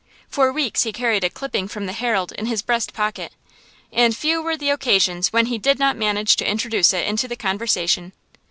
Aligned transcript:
For 0.27 0.51
weeks 0.51 0.81
he 0.81 0.91
carried 0.91 1.23
a 1.23 1.29
clipping 1.29 1.67
from 1.67 1.85
the 1.85 1.93
"Herald" 1.93 2.31
in 2.31 2.47
his 2.47 2.63
breast 2.63 2.91
pocket, 2.91 3.33
and 3.93 4.17
few 4.17 4.41
were 4.41 4.57
the 4.57 4.71
occasions 4.71 5.31
when 5.31 5.45
he 5.45 5.59
did 5.59 5.77
not 5.77 5.95
manage 5.95 6.35
to 6.37 6.49
introduce 6.49 6.91
it 6.91 7.05
into 7.05 7.27
the 7.27 7.35
conversation. 7.35 8.11